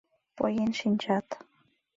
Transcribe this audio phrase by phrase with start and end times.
[0.37, 1.27] —Поен шинчат!